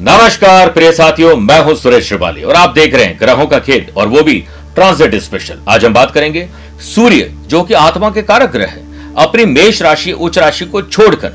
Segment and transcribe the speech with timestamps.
[0.00, 3.86] नमस्कार, प्रिय साथियों, मैं हूँ सुरेश श्रिवाली और आप देख रहे हैं ग्रहों का खेल
[3.96, 4.34] और वो भी
[4.74, 6.46] ट्रांसिट स्पेशल। आज हम बात करेंगे
[6.84, 8.82] सूर्य, जो कि आत्मा के कारक ग्रह है,
[9.18, 11.32] अपनी मेष राशि, उच्च राशि को छोड़कर।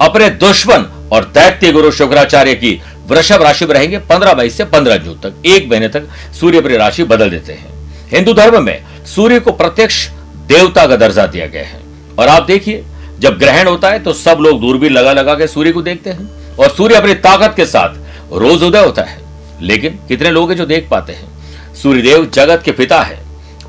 [0.00, 4.96] अपने दुश्मन और दैत्य गुरु शुक्राचार्य की वृषभ राशि में रहेंगे पंद्रह मई से पंद्रह
[4.96, 6.08] जून तक। एक महीने तक
[6.40, 7.72] सूर्य अपनी राशि बदल देते हैं।
[8.10, 10.06] हिंदू धर्म में सूर्य को प्रत्यक्ष
[10.48, 11.80] देवता का दर्जा दिया गया है।
[12.18, 12.84] और आप देखिए,
[13.20, 16.41] जब ग्रहण होता है तो सब लोग दूरबीन लगा लगा के सूर्य को देखते हैं।
[16.60, 17.94] और सूर्य अपनी ताकत के साथ
[18.32, 19.20] रोज उदय होता है।
[19.62, 21.74] लेकिन कितने लोग हैं जो देख पाते हैं?
[21.74, 23.20] सूर्यदेव जगत के पिता है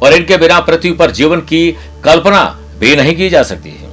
[0.03, 1.72] और इनके बिना पृथ्वी पर जीवन की
[2.03, 2.43] कल्पना
[2.79, 3.91] भी नहीं की जा सकती है।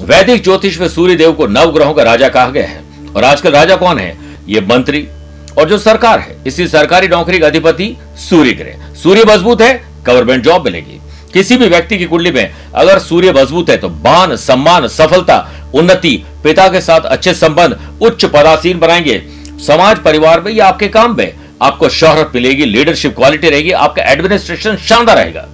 [0.00, 2.82] वैदिक ज्योतिष में सूर्य देव को नव ग्रहों का राजा कहा गया है।
[3.16, 4.16] और आजकल राजा कौन है?
[4.48, 5.06] ये मंत्री
[5.58, 10.44] और जो सरकार है, इसी सरकारी नौकरी का अधिपति सूर्य ग्रह सूर्य मज़बूत है गवर्नमेंट
[10.44, 11.00] जॉब मिलेगी।
[11.32, 16.14] किसी भी व्यक्ति की कुंडली में अगर सूर्य मज़बूत है तो बान सम्मान, सफलता उन्नति।
[16.44, 19.22] पिता के साथ अच्छे संबंध, उच्च पदासीन बनाएँगे।
[19.66, 24.76] समाज परिवार में या आपके काम में। आपको शोहरत मिलेगी लीडरशिप क्वालिटी रहेगी, आपका एडमिनिस्ट्रेशन
[24.78, 25.46] शानदार रहेगा।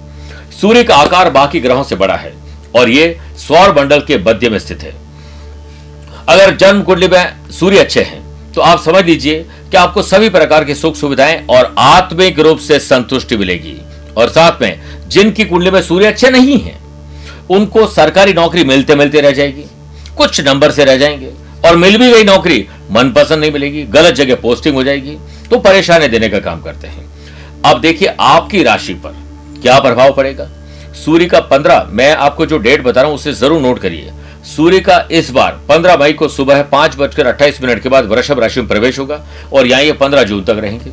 [0.61, 2.33] सूर्य का आकार बाकी ग्रहों से बड़ा है
[2.75, 4.93] और ये सौर मंडल के मध्य में स्थित है।
[6.29, 8.23] अगर जन्म कुंडली में सूर्य अच्छे हैं
[8.53, 12.79] तो आप समझ लीजिए कि आपको सभी प्रकार की सुख सुविधाएँ और आत्मिक रूप से
[12.79, 13.75] संतुष्टि मिलेगी।
[14.17, 16.77] और साथ में जिनकी कुंडली में सूर्य अच्छे नहीं है,
[17.49, 19.65] उनको सरकारी नौकरी मिलते मिलते रह जाएगी।
[20.17, 21.31] कुछ नंबर से रह जाएँगे।
[21.65, 25.17] और मिल भी गई नौकरी, मनपसंद नहीं मिलेगी, गलत जगह पोस्टिंग हो जाएगी
[25.49, 27.05] तो परेशानी देने का काम करते हैं।
[27.65, 29.15] अब देखिए आपकी राशि पर
[29.61, 30.49] क्या प्रभाव पड़ेगा?
[30.95, 34.11] सूर्य का पंद्रह, मैं आपको जो डेट बता रहा हूँ, उसे ज़रूर नोट करिए।
[34.45, 38.39] सूर्य का इस बार, पंद्रह मई को सुबह पाँच बजकर अट्ठाईस मिनट के बाद वृषभ
[38.39, 39.21] राशि में प्रवेश होगा,
[39.53, 40.91] और यहाँ ये पंद्रह जून तक रहेंगे।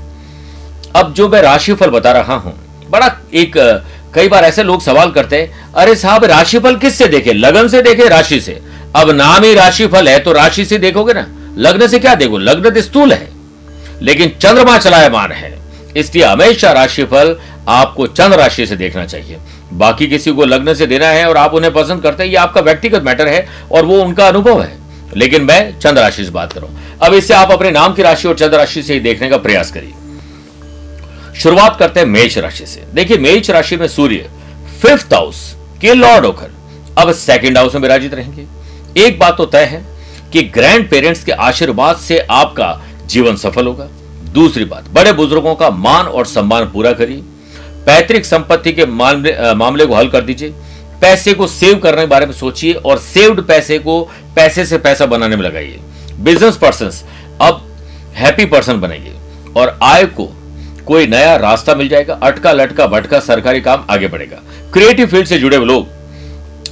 [0.96, 2.54] अब जो मैं राशिफल बता रहा हूँ,
[2.90, 3.56] बड़ा एक
[4.14, 7.32] कई बार ऐसे लोग सवाल करते हैं अरे साहब, राशिफल किससे देखे?
[7.32, 8.60] लगन से देखे राशि से?
[8.96, 11.26] अब नाम ही राशिफल है तो राशि से देखोगे ना?
[11.58, 12.38] लग्न से क्या देखो?
[12.38, 13.28] लग्न तो स्थूल है,
[14.02, 15.58] लेकिन चंद्रमा चलायमान है।
[15.96, 17.36] इसलिए हमेशा राशिफल
[17.68, 19.38] आपको चंद्र राशि से देखना चाहिए।
[19.74, 22.60] बाकी किसी को लग्न से देना है और आप उन्हें पसंद करते हैं, ये आपका
[22.60, 24.80] व्यक्तिगत मैटर है और वो उनका अनुभव है।
[25.16, 26.68] लेकिन मैं चंद्र राशि से बात करूँ
[27.02, 29.70] अब इससे आप अपने नाम की राशि और चंद्र राशि से ही देखने का प्रयास
[29.70, 29.92] करिए।
[31.34, 34.30] शुरुआत करते हैं मेष राशि से। देखिए मेष राशि में सूर्य
[34.82, 35.38] फिफ्थ हाउस
[35.80, 36.50] के लॉर्ड होकर
[36.98, 38.46] अब सेकंड हाउस में विराजित रहेंगे।
[39.00, 39.84] एक बात तो तय है
[40.32, 43.88] कि ग्रैंड पेरेंट्स के आशीर्वाद से आपका जीवन सफल होगा।
[44.32, 47.22] दूसरी बात बड़े बुज़ुर्गों का मान और सम्मान पूरा करिए।
[47.86, 50.50] पैतृक संपत्ति के मामले, मामले को हल कर दीजिए।
[51.00, 54.00] पैसे को सेव करने के बारे में सोचिए और सेव्ड पैसे को
[54.36, 55.80] पैसे से पैसा बनाने में लगाइए।
[56.18, 56.90] बिज़नेस पर्सन
[57.40, 57.66] अब
[58.14, 59.12] हैप्पी पर्सन बनेंगे
[59.56, 60.28] और आय को
[60.86, 64.42] कोई नया रास्ता मिल जाएगा अटका लटका भटका सरकारी काम आगे बढ़ेगा।
[64.72, 65.88] क्रिएटिव फ़ील्ड से जुड़े हुए लोग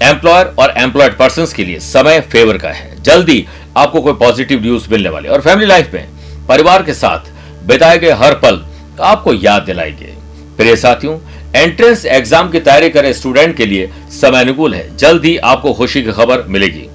[0.02, 3.46] एम्प्लॉयर और एम्प्लॉयड पर्सन के लिए समय फेवर का है। जल्दी
[3.76, 6.08] आपको कोई पॉजिटिव न्यूज़ मिलने वाले और फैमिली लाइफ में,
[6.48, 7.30] परिवार के साथ
[7.66, 8.60] बिताए गए हर पल
[9.00, 10.14] आपको याद दिलाएँगे।
[10.56, 11.18] प्रिय साथियों
[11.56, 16.02] एंट्रेंस एग्ज़ाम की तैयारी करे स्टूडेंट के लिए समय अनुकूल है। जल्द ही आपको खुशी
[16.02, 16.88] की खबर मिलेगी।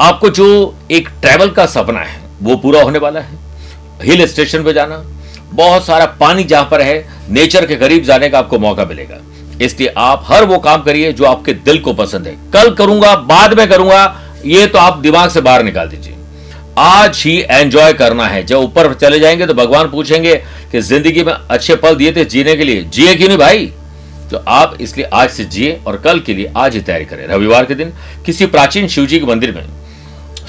[0.00, 3.38] आपको जो एक ट्रैवल का सपना है, वो पूरा होने वाला है।
[4.02, 5.02] हिल स्टेशन पे जाना
[5.52, 9.18] बहुत सारा पानी जहाँ पर है नेचर के करीब जाने का आपको मौका मिलेगा।
[9.62, 13.56] इसलिए आप हर वो काम करिए जो आपके दिल को पसंद है। कल करूँगा, बाद
[13.58, 16.14] में करूँगा, ये तो आप दिमाग से बाहर निकाल दीजिए।
[16.78, 20.34] आज ही एंजॉय करना है। जब ऊपर चले जाएँगे तो भगवान पूछेंगे
[20.72, 23.66] कि ज़िंदगी में अच्छे पल दिए थे जीने के लिए। जिए क्यों नहीं भाई?
[24.30, 27.64] तो आप इसलिए आज से जिए और कल के लिए आज ही तैयारी करें। रविवार
[27.64, 27.92] के दिन
[28.26, 29.64] किसी प्राचीन शिवजी के मंदिर में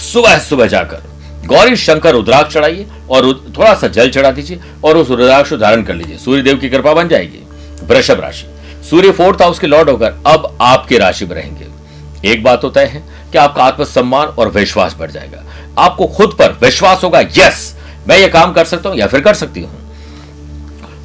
[0.01, 1.09] सुबह सुबह जाकर
[1.45, 5.83] गौरी शंकर रुद्राक्ष चढ़ाइए और थोड़ा सा जल चढ़ा दीजिए और उस रुद्राक्ष को धारण
[5.83, 7.43] कर लीजिए। सूर्य देव की कृपा बन जाएगी।
[7.85, 8.47] वृषभ राशि।
[8.89, 13.03] सूर्य फोर्थ हाउस के लॉर्ड होकर अब आपकी राशि में रहेंगे। एक बात होता है
[13.31, 15.43] कि आपका आत्मसम्मान और विश्वास बढ़ जाएगा।
[15.79, 17.75] आपको खुद पर विश्वास होगा, यस,
[18.07, 19.79] मैं ये काम कर सकता हूँ या फिर कर सकती हूँ।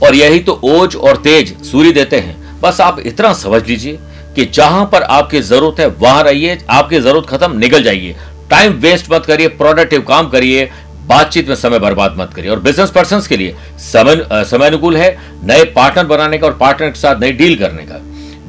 [0.02, 3.98] और यही तो ओज और तेज सूर्य देते हैं। बस आप इतना समझ लीजिए
[4.36, 8.16] कि जहाँ पर आपकी ज़रूरत है, वहाँ रहिए, आपकी ज़रूरत खत्म, निकल जाइए।
[8.50, 10.70] टाइम वेस्ट मत करिए प्रोडक्टिव काम करिए,
[11.06, 15.16] बातचीत में समय बर्बाद मत करिए। और बिज़नेस पर्सन के लिए समय समय अनुकूल है
[15.44, 18.00] नए पार्टनर बनाने का और पार्टनर के साथ नई डील करने का।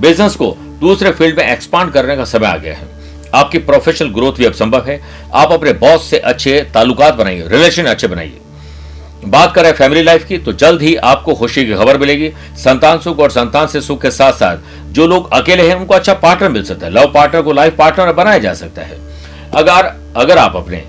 [0.02, 2.88] बिज़नेस को दूसरे फ़ील्ड में एक्सपांड करने का समय आ गया है।
[3.36, 5.00] आपकी प्रोफेशनल ग्रोथ भी अब संभव है।
[5.34, 8.40] आप अपने बॉस से अच्छे ताल्लुकात बनाइए रिलेशन अच्छे बनाइए।
[9.26, 13.20] बात करें फैमिली लाइफ की तो जल्द ही आपको खुशी की खबर मिलेगी। संतान सुख
[13.20, 16.64] और संतान से सुख के साथ साथ जो लोग अकेले हैं, उनको अच्छा पार्टनर मिल
[16.64, 19.06] सकता है। लव पार्टनर को लाइफ पार्टनर बनाया जा सकता है।
[19.57, 20.83] अगर अगर आप अपने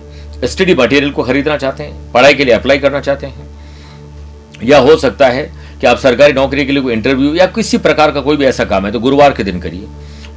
[0.44, 3.46] स्टडी मटेरियल को खरीदना चाहते हैं, पढ़ाई के लिए अप्लाई करना चाहते हैं,
[4.62, 5.50] या हो सकता है
[5.80, 8.64] कि आप सरकारी नौकरी के लिए कोई इंटरव्यू या किसी प्रकार का कोई भी ऐसा
[8.64, 9.86] काम है तो गुरुवार के दिन करिए।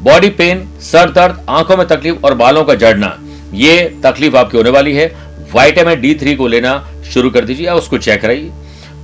[0.04, 3.18] बॉडी पेन सर दर्द, आँखों में तकलीफ़ और बालों का जड़ना,
[3.54, 5.08] ये तकलीफ़ आपकी होने वाली है।
[5.54, 6.74] वाइटामिन डी थ्री को लेना
[7.14, 8.52] शुरू कर दीजिए या उसको चेक कराइए।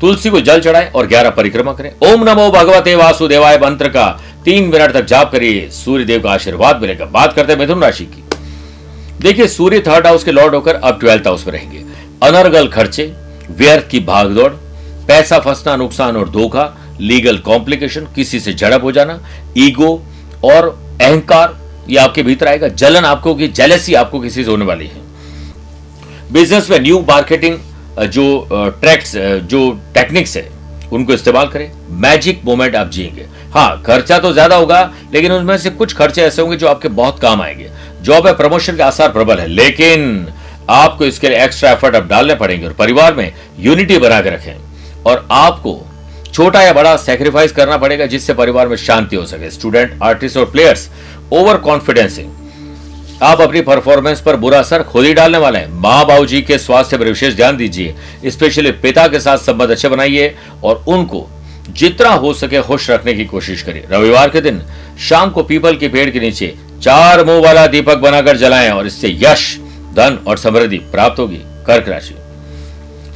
[0.01, 4.07] तुलसी को जल चढ़ाए और ग्यारह परिक्रमा करें। ओम नमो भगवते वासुदेवाय मंत्र का
[4.45, 8.06] तीन मिनट तक जाप करिए। सूर्य देव का आशीर्वाद मिलेगा। बात करते हैं मिथुन राशि
[8.06, 8.24] की।
[9.22, 11.84] देखिए, सूर्य थर्ड हाउस के लॉर्ड होकर अब ट्वेल्थ हाउस में रहेंगे।
[12.24, 13.04] अनर्गल खर्चे,
[13.52, 14.52] व्यर्थ की भागदौड़,
[15.08, 16.66] पैसा फंसना, नुकसान और धोखा
[17.02, 19.19] लीगल कॉम्प्लिकेशन किसी से झड़प हो जाना
[19.58, 19.90] ईगो
[20.44, 20.68] और
[21.02, 21.56] अहंकार
[21.90, 25.02] ये आपके भीतर आएगा। जलन आपको की जेलेसी आपको किसी से होने वाली है।
[26.31, 27.58] बिज़नेस में न्यू मार्केटिंग
[28.00, 28.48] जो
[28.81, 30.50] ट्रैक्स जो टेक्निक्स है,
[30.92, 31.72] उनको इस्तेमाल करें।
[32.02, 33.25] मैजिक मोमेंट आप जिएँगे।
[33.57, 34.81] हाँ खर्चा तो ज़्यादा होगा,
[35.13, 37.69] लेकिन उनमें से कुछ खर्चे ऐसे होंगे जो आपके बहुत काम आएँगे।
[38.01, 40.27] जॉब है प्रमोशन के आसार प्रबल है, लेकिन
[40.69, 45.04] आपको इसके लिए एक्स्ट्रा एफर्ट अब डालने पड़ेंगे और परिवार में यूनिटी बना के रखें।
[45.04, 45.80] और आपको
[46.33, 50.45] छोटा या बड़ा सेक्रीफाइस करना पड़ेगा जिससे परिवार में शांति हो सके। स्टूडेंट आर्टिस्ट और
[50.45, 50.89] प्लेयर्स
[51.33, 52.31] ओवर कॉन्फिडेंसिंग
[53.24, 56.57] आप अपनी परफॉर्मेंस पर बुरा असर खुद ही डालने वाले हैं। माँ बाबू जी के
[56.57, 57.95] स्वास्थ्य पर विशेष ध्यान दीजिए।
[58.27, 61.27] स्पेशली पिता के साथ संबंध अच्छे बनाइए और उनको
[61.69, 64.62] जितना हो सके खुश रखने की कोशिश करें। रविवार के दिन
[65.00, 69.10] शाम को पीपल के पेड़ के नीचे चार मुँह वाला दीपक बनाकर जलाएँ और इससे
[69.22, 69.58] यश,
[69.94, 72.16] धन और समृद्धि प्राप्त होगी कर्क राशि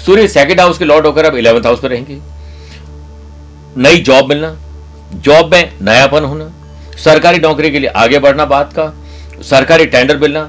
[0.05, 2.17] सूर्य सेकंड हाउस के लॉर्ड होकर अब इलेवंथ हाउस में रहेंगे।
[3.77, 4.55] नई जॉब मिलना
[5.15, 6.51] जॉब में नयापन होना,
[6.97, 8.93] सरकारी नौकरी के लिए आगे बढ़ना बात का,
[9.41, 10.41] सरकारी टेंडर मिलना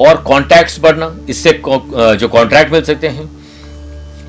[0.00, 3.28] और कॉन्ट्रैक्ट्स बढ़ना, इससे जो कॉन्ट्रैक्ट मिल सकते हैं।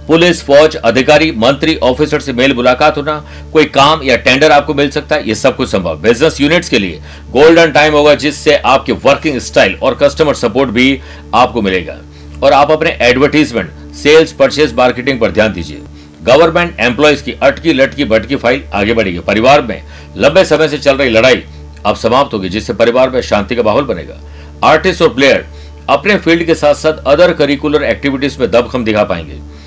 [0.09, 3.13] पुलिस, फौज, अधिकारी, मंत्री, ऑफिसर से मेल मुलाकात होना,
[3.53, 6.79] कोई काम या टेंडर आपको मिल सकता है, ये सब कुछ संभव। बिज़नेस यूनिट्स के
[6.79, 7.01] लिए
[7.31, 10.99] गोल्डन टाइम होगा, जिससे आपके वर्किंग स्टाइल और कस्टमर सपोर्ट भी
[11.35, 11.97] आपको मिलेगा।
[12.43, 15.81] और आप अपने एडवर्टीजमेंट, सेल्स, परचेज, मार्केटिंग पर ध्यान दीजिए।
[16.23, 19.83] गवर्नमेंट एम्प्लॉयज़ की अटकी लटकी भटकी फ़ाइल आगे बढ़ेगी। परिवार में
[20.17, 21.43] लंबे समय से चल रही लड़ाई
[21.85, 24.19] अब समाप्त होगी, जिससे परिवार में शांति का माहौल बनेगा।
[24.63, 25.45] आर्टिस्ट और प्लेयर
[25.89, 29.58] अपने फ़ील्ड के साथ साथ अदर करिकुलर एक्टिविटीज़ में दबखम दिखा पाएँगे।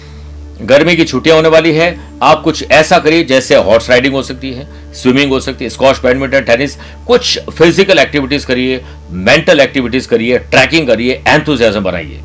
[0.62, 4.52] गर्मी की छुट्टियाँ होने वाली है। आप कुछ ऐसा करिए जैसे हॉर्स राइडिंग हो सकती
[4.52, 6.76] है स्विमिंग हो सकती है स्कॉश बैडमिंटन टेनिस
[7.06, 12.20] कुछ फ़िज़िकल एक्टिविटीज़ करिए मेंटल एक्टिविटीज़ करिए ट्रैकिंग करिए एंथुजियाज्म बनाइए।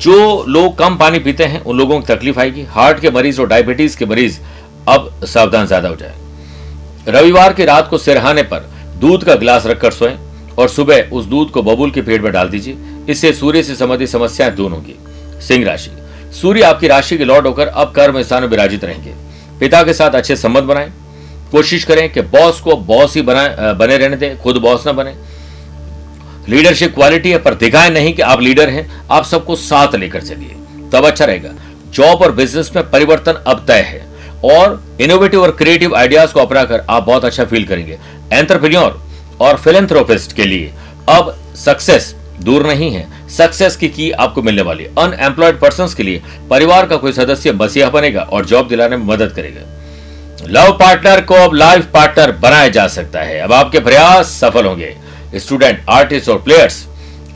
[0.00, 3.48] जो लोग कम पानी पीते हैं, उन लोगों को तकलीफ़ आएगी। हार्ट के मरीज़ और
[3.48, 4.38] डायबिटीज़ के मरीज़
[4.88, 6.14] अब सावधान ज़्यादा हो जाए।
[7.08, 10.16] रविवार की रात को सिरहाने पर दूध का गिलास रखकर सोएँ
[10.58, 12.76] और सुबह उस दूध को बबूल के पेट में डाल दीजिए।
[13.08, 14.94] इससे सूर्य से संबंधित समस्याएँ दूर होंगी।
[15.40, 15.90] सिंह राशि।
[16.32, 19.14] सूर्य आपकी राशि के लॉर्ड होकर अब कर्म स्थान में विराजित रहेंगे।
[19.60, 20.92] पिता के साथ अच्छे संबंध बनाएँ।
[21.52, 25.14] कोशिश करें कि बॉस को बॉस ही बना बने रहने दें, खुद बॉस ना बने।
[26.48, 30.56] लीडरशिप क्वालिटी है, पर दिखाएँ नहीं कि आप लीडर हैं। आप सबको साथ लेकर चलिए।
[30.92, 31.50] तब अच्छा रहेगा।
[31.90, 34.08] जॉब और बिज़नेस में परिवर्तन अब तय है।
[34.44, 37.98] और इनोवेटिव और क्रिएटिव आइडियाज़ को अपनाकर आप बहुत अच्छा फील करेंगे।
[38.32, 39.06] एंटरप्रेन्योर
[39.40, 40.72] और फिलेंथ्रोपिस्ट के लिए
[41.08, 46.22] अब सक्सेस दूर नहीं है। सक्सेस की की आपको मिलने वाली अनएम्प्लॉयड पर्सन के लिए
[46.50, 49.60] परिवार का कोई सदस्य मसीहा बनेगा और जॉब दिलाने में मदद करेगा।
[50.46, 54.96] लव पार्टनर को अब लाइफ पार्टनर बनाया जा सकता है। अब आपके प्रयास सफल होंगे।
[55.34, 56.86] स्टूडेंट आर्टिस्ट और प्लेयर्स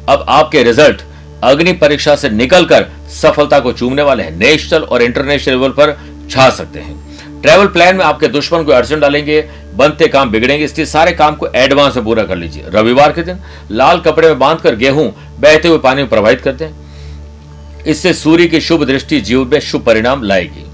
[0.09, 1.03] अब आपके रिज़ल्ट
[1.45, 5.99] अग्नि परीक्षा से निकलकर सफलता को चूमने वाले हैं। नेशनल और इंटरनेशनल लेवल पर
[6.31, 7.12] छा सकते हैं।
[7.43, 9.41] ट्रेवल प्लान में आपके दुश्मन को अड़चन डालेंगे,
[9.75, 13.39] बनते काम बिगड़ेंगे, इसलिए सारे काम को एडवांस में पूरा कर लीजिए। रविवार के दिन
[13.71, 18.61] लाल कपड़े में बांधकर गेहूँ बहते हुए पानी में प्रवाहित करते हैं। इससे सूर्य की
[18.61, 20.65] शुभ दृष्टि जीवन में शुभ परिणाम लाएगी।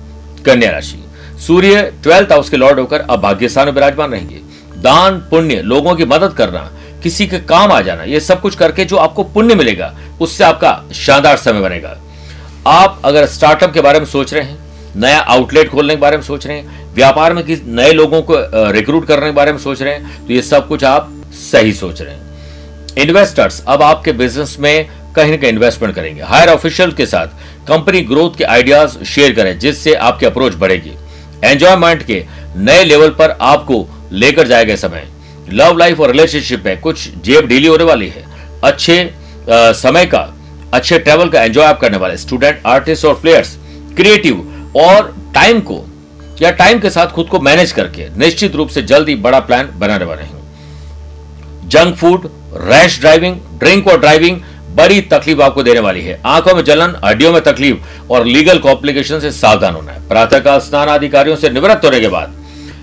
[0.45, 1.05] कन्या राशि।
[1.47, 4.41] सूर्य ट्वेल्थ हाउस के लॉर्ड होकर अब भाग्यस्थान विराजमान रहेंगे।
[4.79, 6.71] दान, पुण्य, लोगों की मदद करना,
[7.03, 10.83] किसी के काम आ जाना, ये सब कुछ करके जो आपको पुण्य मिलेगा, उससे आपका
[10.97, 11.97] शानदार समय बनेगा।
[12.67, 16.25] आप अगर स्टार्टअप के बारे में सोच रहे हैं नया आउटलेट खोलने के बारे में
[16.25, 18.37] सोच रहे हैं व्यापार में किस नए लोगों को
[18.73, 22.01] रिक्रूट करने के बारे में सोच रहे हैं तो ये सब कुछ आप सही सोच
[22.03, 27.07] रहे हैं। इन्वेस्टर्स अब आपके बिज़नेस में कहीं ना कहीं इन्वेस्टमेंट करेंगे। हायर ऑफिशियल के
[27.07, 30.93] साथ कंपनी ग्रोथ के आइडियाज़ शेयर करें जिससे आपकी अप्रोच बढ़ेगी।
[31.45, 32.25] एंजॉयमेंट के
[32.57, 35.07] नए लेवल पर आपको लेकर जाएगा समय।
[35.53, 38.25] लव लाइफ और रिलेशनशिप में कुछ जेब ढीली होने वाली है।
[38.65, 40.29] अच्छे आ, समय का
[40.75, 43.57] अच्छे ट्रेवल का एंजॉय आप करने वाले। स्टूडेंट आर्टिस्ट और प्लेयर्स
[43.97, 44.43] क्रिएटिव
[44.77, 45.85] और टाइम को,
[46.43, 49.71] या टाइम के साथ खुद को मैनेज करके निश्चित रूप से जल्द ही बड़ा प्लान
[49.77, 52.29] बनाने वाले हैं। Junk food
[52.63, 54.41] rash driving drink और ड्राइविंग
[54.77, 59.21] बड़ी तकलीफ़ आपको देने वाली है। आँखों में जलन, हड्डियों में तकलीफ़ और लीगल कॉम्प्लिकेशन
[59.21, 62.35] से सावधान होना है। प्रातःकाल स्नान अधिकारियों से निवृत्त होने के बाद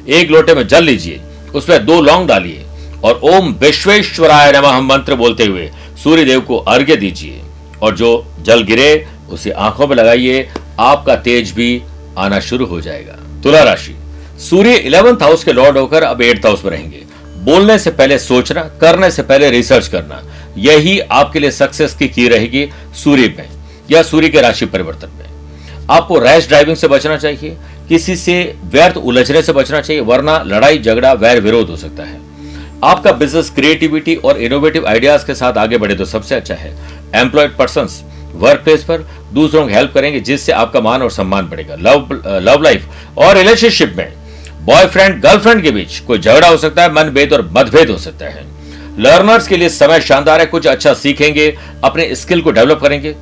[0.10, 1.22] एक लोटे में जल लीजिए,
[1.56, 2.66] उसमें दो लौंग डालिए
[3.04, 5.70] और ओम विश्वेश्वराय नमः मंत्र बोलते हुए
[6.04, 7.42] सूर्य देव को अर्घ्य दीजिए
[7.82, 10.48] और जो जल गिरे उसे आँखों में लगाइए
[10.80, 11.82] आपका तेज भी
[12.18, 13.96] आना शुरू हो जाएगा। तुला राशि।
[14.40, 17.04] सूर्य इलेवंथ हाउस के लॉर्ड होकर अब एट्थ हाउस में रहेंगे।
[17.38, 20.22] बोलने से पहले सोचना, करने से पहले रिसर्च करना,
[20.58, 22.68] यही आपके लिए सक्सेस की की रहेगी
[23.04, 23.50] सूर्य में,
[23.92, 25.26] या सूर्य के राशि परिवर्तन में।
[25.90, 27.58] आपको रैश ड्राइविंग से बचना चाहिए,
[27.90, 32.20] किसी से व्यर्थ उलझने से बचना चाहिए, वरना लड़ाई, झगड़ा, वैर विरोध हो सकता है।
[32.84, 36.76] आपका बिज़नेस क्रिएटिविटी और इनोवेटिव आइडियाज़ के साथ आगे बढ़े तो सबसे अच्छा है।
[37.16, 37.88] एम्प्लॉयड पर्सन
[38.36, 42.08] वर्क प्लेस पर दूसरों की हेल्प करेंगे, जिससे आपका मान और सम्मान बढ़ेगा। लव
[42.42, 44.14] लव लाइफ और रिलेशनशिप में
[44.66, 48.44] बॉयफ्रेंड गर्लफ्रेंड के बीच कोई झगड़ा हो सकता है, मनभेद और मतभेद हो सकता है।
[49.00, 53.16] लर्नर्स के लिए समय शानदार है, कुछ अच्छा सीखेंगे, अपने स्किल को डेवलप करेंगे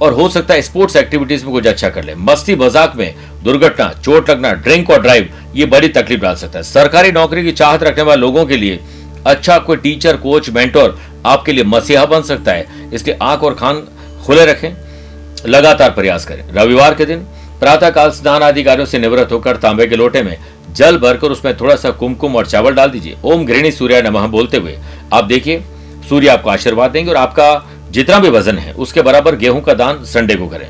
[0.00, 3.92] और हो सकता है स्पोर्ट्स एक्टिविटीज़ में कुछ अच्छा कर ले। मस्ती मज़ाक में दुर्घटना,
[3.94, 7.82] चोट लगना ड्रिंक और ड्राइव ये बड़ी तकलीफ़ डाल सकता है। सरकारी नौकरी की चाहत
[7.82, 8.80] रखने वाले लोगों के लिए
[9.26, 13.86] अच्छा कोई टीचर कोच मेंटोर आपके लिए मसीहा बन सकता है। इसलिए आँख और खान
[14.28, 14.72] खुले रखें,
[15.46, 17.18] लगातार प्रयास करें। रविवार के दिन
[17.60, 20.36] प्रातःकाल स्नान आदि कार्यों से निवृत्त होकर तांबे के लोटे में
[20.70, 24.56] जल भरकर उसमें थोड़ा सा कुमकुम और चावल डाल दीजिए। ओम घृणी सूर्य नमः बोलते
[24.56, 24.76] हुए
[25.12, 25.62] आप देखिए,
[26.08, 27.48] सूर्य आपको आशीर्वाद देंगे और आपका
[27.90, 30.68] जितना भी वज़न है, उसके बराबर गेहूँ का दान संडे को करें।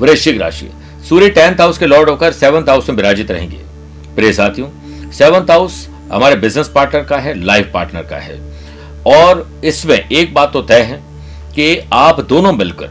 [0.00, 0.70] वृश्चिक राशि,
[1.08, 3.58] सूर्य टेंथ हाउस के लॉर्ड होकर सेवंथ हाउस में विराजित रहेंगे।
[4.16, 4.68] प्रिय साथियों,
[5.12, 8.40] सेवंथ हाउस हमारे बिज़नेस पार्टनर का है, लाइफ पार्टनर का है।
[9.06, 11.07] और इसमें एक बात तो तय है
[11.58, 12.86] कि आप दोनों मिलकर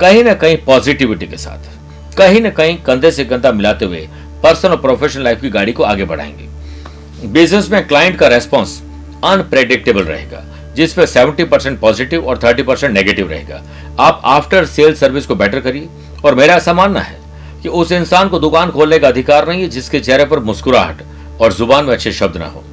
[0.00, 4.08] कहीं ना कहीं पॉजिटिविटी के साथ, कहीं ना कहीं कंधे से कंधा मिलाते हुए
[4.42, 8.82] पर्सनल और प्रोफेशनल लाइफ की गाड़ी को आगे बढ़ाएँगे। बिज़नेस में क्लाइंट का रेस्पॉन्स
[9.24, 10.44] अनप्रेडिक्टेबल रहेगा
[10.76, 13.62] जिसमें 70 परसेंट पॉजिटिव और 30 परसेंट नेगेटिव रहेगा।
[14.00, 15.88] आप आफ्टर सेल सर्विस को बेटर करिए।
[16.24, 17.20] और मेरा ऐसा मानना है
[17.62, 21.02] कि उस इंसान को दुकान खोलने का अधिकार नहीं है जिसके चेहरे पर मुस्कुराहट
[21.40, 22.64] और ज़ुबान में अच्छे शब्द ना हो।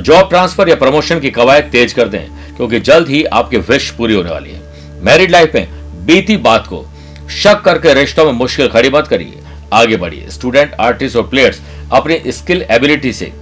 [0.00, 4.14] जॉब ट्रांसफ़र या प्रमोशन की कवायद तेज कर दें, क्योंकि जल्द ही आपकी विश पूरी
[4.14, 4.60] होने वाली है।
[5.04, 6.84] मैरिड लाइफ में बीती बात को
[7.32, 9.38] शक करके रिश्तों में मुश्किल खड़ी मत करिए।
[9.72, 11.60] आगे बढ़िए। स्टूडेंट आर्टिस्ट और प्लेयर्स
[11.92, 13.32] अपनी स्किल एबिलिटी से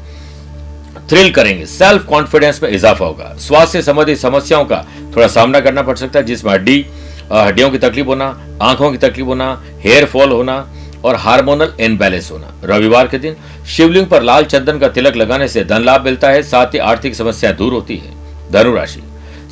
[1.11, 4.85] थ्रिल करेंगे। सेल्फ कॉन्फिडेंस में इजाफा होगा। स्वास्थ्य संबंधी समस्याओं का
[5.17, 6.85] थोड़ा सामना करना पड़ सकता है, जिसमें हड्डी,
[7.33, 8.27] हड्डियों की तकलीफ़ होना,
[8.63, 9.51] आँखों की तकलीफ़ होना
[9.85, 10.57] हेयर फॉल होना
[11.05, 13.37] और हार्मोनल इनबैलेंस होना। रविवार के दिन
[13.67, 17.15] शिवलिंग पर लाल चंदन का तिलक लगाने से धन लाभ मिलता है, साथ ही आर्थिक
[17.15, 18.17] समस्या दूर होती है।
[18.53, 19.03] धनुराशि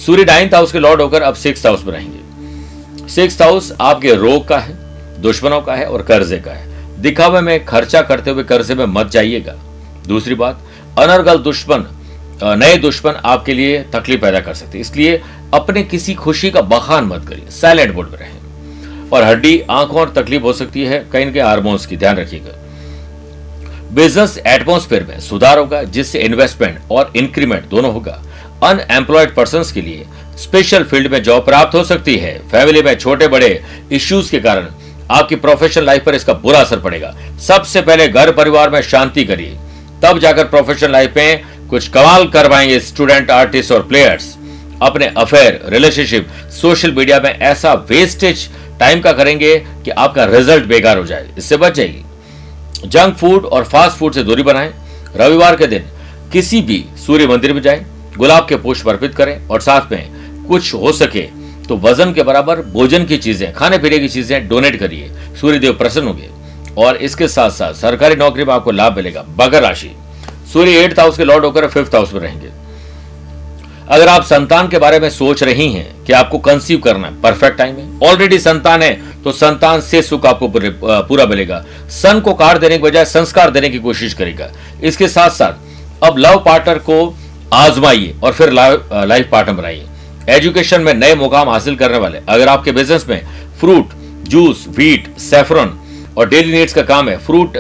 [0.07, 4.47] सूर्य नाइन्थ हाउस के लॉर्ड होकर अब सिक्स हाउस में रहेंगे। सिक्स हाउस आपके रोग
[4.49, 4.75] का है,
[5.23, 9.11] दुश्मनों का है और कर्जे का है। दिखावे में खर्चा करते हुए कर्जे में मत
[9.11, 9.55] जाइएगा।
[10.09, 10.61] दूसरी बात,
[10.99, 11.87] अनर्गल दुश्मन
[12.43, 15.21] नए दुश्मन आपके लिए तकलीफ़ पैदा कर सकते इसलिए
[15.55, 18.36] अपने किसी खुशी का बखान मत करिए। साइलेंट मोड में रहें।
[19.13, 22.63] और हड्डी, आँखों और तकलीफ़ हो सकती है। कहीं ना कहीं हार्मोन्स की ध्यान रखिएगा।
[23.93, 28.23] बिज़नेस एटमोस्फेयर में सुधार होगा, जिससे इन्वेस्टमेंट और इंक्रीमेंट दोनों होगा।
[28.65, 33.29] अनएम्प्लॉयड पर्सन के लिए स्पेशल फ़ील्ड में जॉब प्राप्त हो सकती है। फैमिली में छोटे
[33.29, 34.67] बड़े इश्यूज़ के कारण
[35.11, 39.57] आपकी प्रोफेशनल लाइफ पर इसका बुरा असर पड़ेगा। सबसे पहले घर परिवार में शांति करिए।
[40.03, 44.37] तब जाकर प्रोफेशनल लाइफ में कुछ कमाल करवाएँगे स्टूडेंट, आर्टिस्ट और प्लेयर्स।
[44.83, 46.29] अपने अफेयर, रिलेशनशिप,
[46.63, 48.49] सोशल मीडिया में ऐसा वेस्टेज
[48.81, 52.05] टाइम का करेंगे कि आपका रिज़ल्ट बेकार हो जाए। इससे बच जाएगी।
[52.87, 54.73] जंक फ़ूड और फास्ट फ़ूड से दूरी बनाएँ।
[55.17, 55.85] रविवार के दिन
[56.33, 57.85] किसी भी सूर्य मंदिर में जाएँ,
[58.17, 61.23] गुलाब के पुष्प अर्पित करें और साथ में कुछ हो सके
[61.69, 66.07] तो वज़न के बराबर भोजन की चीज़ें, खाने पीने की चीज़ें डोनेट करिए। सूर्यदेव प्रसन्न
[66.07, 66.29] होंगे।
[66.79, 69.91] और इसके साथ साथ सरकारी नौकरी में आपको लाभ मिलेगा। बगर राशि।
[70.53, 72.51] सूर्य एट्थ हाउस के लॉर्ड होकर फिफ्थ हाउस में रहेंगे।
[73.89, 77.59] अगर आप संतान के बारे में सोच रही हैं कि आपको कंसीव करना है परफेक्ट
[77.59, 78.93] टाइम है ऑलरेडी संतान है
[79.25, 83.69] तो संतान से सुख आपको पूरा मिलेगा। सन को कार देने के बजाय संस्कार देने
[83.69, 84.51] की कोशिश करेगा।
[84.83, 87.15] इसके साथ साथ अब लव पार्टनर को
[87.55, 89.87] आजमाइए और फिर लाइफ पार्टनर बनाइए।
[90.29, 93.21] एजुकेशन में नए मुकाम हासिल करने वाले, अगर आपके बिज़नेस में
[93.61, 93.93] फ्रूट
[94.29, 95.79] जूस व्हीट सेफ्रॉन
[96.17, 97.57] और डेली नीड्स का काम है fruit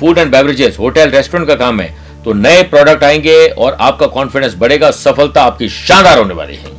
[0.00, 1.94] food and beverages hotel restaurant का काम है
[2.26, 6.70] तो नए प्रोडक्ट आएँगे और आपका कॉन्फिडेंस बढ़ेगा, सफलता आपकी शानदार होने वाली है।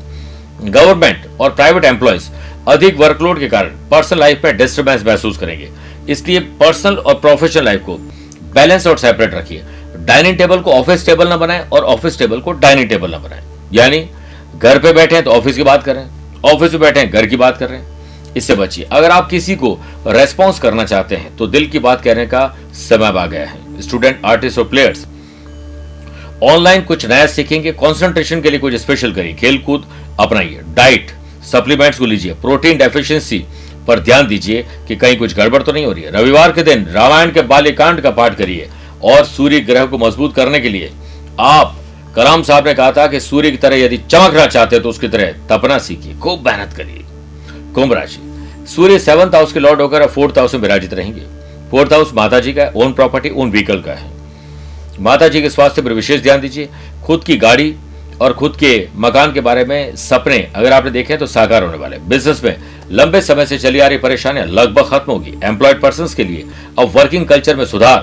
[0.63, 2.27] गवर्नमेंट और प्राइवेट एम्प्लॉयज़
[2.67, 5.69] अधिक वर्कलोड के कारण पर्सनल लाइफ में डिस्टर्बेंस महसूस करेंगे।
[6.09, 7.97] इसलिए पर्सनल और प्रोफेशनल लाइफ को
[8.55, 9.63] बैलेंस और सेपरेट रखिए।
[9.97, 13.43] डाइनिंग टेबल को ऑफ़िस टेबल ना बनाएँ और ऑफ़िस टेबल को डाइनिंग टेबल ना बनाएँ।
[13.73, 14.07] यानी
[14.57, 16.05] घर पे बैठे हैं तो ऑफ़िस की बात कर
[16.45, 19.77] ऑफ़िस में बैठे घर की बात कर रहे हैं। इससे बचिए। अगर आप किसी को
[20.07, 22.47] रेस्पॉन्स करना चाहते हैं तो दिल की बात कहने का
[22.79, 25.05] समय आ गया है। स्टूडेंट आर्टिस्ट और प्लेयर्स
[26.43, 29.85] ऑनलाइन कुछ नया सीखेंगे कॉन्सेंट्रेशन के लिए कुछ स्पेशल करिए खेल कूद
[30.19, 31.11] अपनाइए। डाइट
[31.51, 33.45] सप्लीमेंट्स को लीजिए। प्रोटीन डेफिशिएंसी
[33.87, 36.85] पर ध्यान दीजिए कि कहीं कुछ गड़बड़ तो नहीं हो रही है। रविवार के दिन
[36.85, 38.69] रामायण के बाल्यकांड का पाठ करिए
[39.03, 40.91] और सूर्य ग्रह को मज़बूत करने के लिए
[41.39, 41.75] आप,
[42.15, 45.07] कलाम साहब ने कहा था कि सूर्य की तरह यदि चमकना चाहते हैं तो उसकी
[45.07, 47.03] तरह तपना सीखिए, खूब मेहनत करिए।
[47.73, 48.19] कुंभ राशि।
[48.67, 51.25] सूर्य सेवंथ हाउस के लॉर्ड होकर फोर्थ हाउस में विराजित रहेंगे।
[51.71, 54.16] फोर्थ हाउस माता जी का ओन प्रॉपर्टी ओन व्हीकल का है।
[54.99, 56.69] माता जी के स्वास्थ्य पर विशेष ध्यान दीजिए।
[57.05, 57.75] खुद की गाड़ी
[58.21, 61.97] और खुद के मकान के बारे में सपने अगर आपने देखे तो साकार होने वाले।
[62.09, 62.55] बिज़नेस में
[62.91, 66.45] लंबे समय से चली आ रही परेशानियाँ लगभग खत्म होगी। एम्प्लॉयड पर्सन के लिए
[66.79, 67.99] अब वर्किंग कल्चर में सुधार,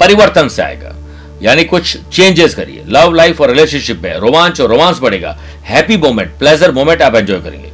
[0.00, 0.94] परिवर्तन से आएगा।
[1.42, 6.38] यानी कुछ चेंजेस करिए। लव लाइफ और रिलेशनशिप में रोमांच और रोमांस बढ़ेगा। हैप्पी मोमेंट
[6.38, 7.72] प्लेजर मोमेंट आप एंजॉय करेंगे।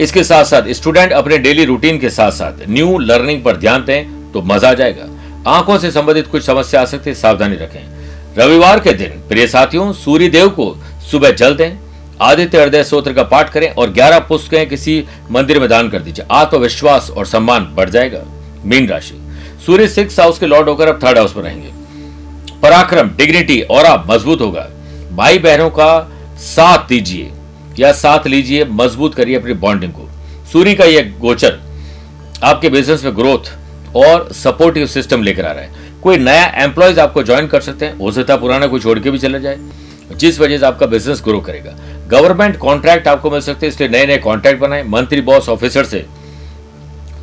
[0.00, 4.32] इसके साथ साथ स्टूडेंट अपने डेली रूटीन के साथ साथ न्यू लर्निंग पर ध्यान दें
[4.32, 5.06] तो मज़ा आ जाएगा।
[5.46, 7.80] आँखों से संबंधित कुछ समस्या आ सकती है, सावधानी रखें।
[8.38, 10.74] रविवार के दिन, प्रिय साथियों सूर्य देव को
[11.10, 11.78] सुबह जल दें,
[12.20, 16.24] आदित्य हृदय सूत्र का पाठ करें और ग्यारह पुस्तकें किसी मंदिर में दान कर दीजिए।
[16.30, 18.22] आत्मविश्वास और सम्मान बढ़ जाएगा,
[18.64, 19.20] मीन राशि।
[19.66, 21.72] सूर्य सिक्स हाउस के लॉर्ड होकर अब थर्ड हाउस में रहेंगे।
[22.62, 24.68] पराक्रम, डिग्निटी, और आप मज़बूत होगा।
[25.12, 27.30] भाई बहनों का साथ दीजिए,
[27.78, 30.08] या साथ लीजिए, मज़बूत करिए अपनी बॉन्डिंग को।
[30.52, 31.58] सूर्य का यह गोचर
[32.44, 33.52] आपके बिज़नेस में ग्रोथ
[33.96, 37.96] और सपोर्टिव सिस्टम लेकर आ रहा है। कोई नया एम्प्लॉयज़ आपको ज्वाइन कर सकते हैं,
[37.98, 39.58] हो सकता पुराना कोई छोड़ के भी चला जाए।
[40.12, 41.70] जिस वजह से आपका बिज़नेस ग्रो करेगा।
[42.08, 46.04] गवर्नमेंट कॉन्ट्रैक्ट आपको मिल सकते हैं, इसलिए नए नए कॉन्ट्रैक्ट बनाए, मंत्री बॉस ऑफिसर से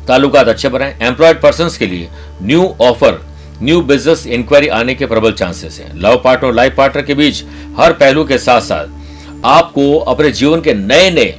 [0.08, 2.08] ताल्लुकात अच्छे बनाए। एम्प्लॉयड पर्सन के लिए
[2.42, 3.20] new offer
[3.62, 7.42] new business inquiry आने के प्रबल चांसेस हैं। लव पार्टनर और लाइफ पार्टनर के बीच
[7.78, 8.86] हर पहलू के साथ साथ
[9.44, 11.34] आपको अपने जीवन के नए नए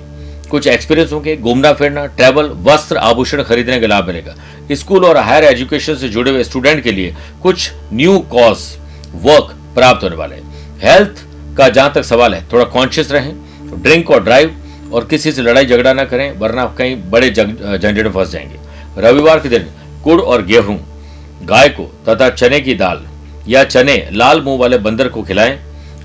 [0.50, 4.36] कुछ एक्सपीरियंस होंगे। घूमना फिरना ट्रैवल वस्त्र आभूषण खरीदने का लाभ मिलेगा।
[4.72, 8.58] स्कूल और हायर एजुकेशन से जुड़े हुए स्टूडेंट के लिए कुछ न्यू कॉज
[9.24, 10.36] वर्क प्राप्त होने वाले
[10.84, 11.24] हेल्थ
[11.58, 13.34] का जहाँ तक सवाल है, थोड़ा कॉन्शियस रहें,
[13.74, 18.12] ड्रिंक और ड्राइव और किसी से लड़ाई झगड़ा ना करें, वरना कहीं बड़े झंझट में
[18.12, 19.68] फंस जाएँगे। रविवार के दिन
[20.04, 20.78] गुड़ और गेहूँ,
[21.44, 23.06] गाय को तथा चने की दाल
[23.48, 25.60] या चने लाल मुँह वाले बंदर को खिलाएँ।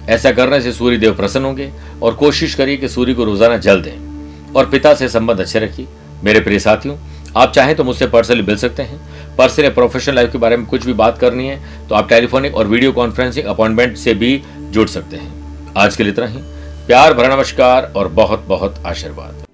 [0.08, 1.70] ऐसा करने से सूर्य देव प्रसन्न होंगे
[2.02, 5.86] और कोशिश करिए कि सूर्य को रोज़ाना जल दें। और पिता से संबंध अच्छे रखिए।
[6.24, 6.96] मेरे प्रिय साथियों
[7.36, 10.66] आप चाहें तो मुझसे पर्सनली मिल सकते हैं। पर्सनल या प्रोफेशनल लाइफ के बारे में
[10.66, 14.88] कुछ भी बात करनी है तो आप टेलीफोनिक और वीडियो कॉन्फ्रेंसिंग अपॉइंटमेंट से भी जुड़
[14.88, 16.38] सकते हैं। आज के लिए इतना ही।
[16.86, 19.44] प्यार, भरा नमस्कार और बहुत बहुत आशीर्वाद।